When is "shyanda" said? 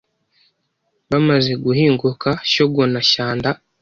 3.09-3.49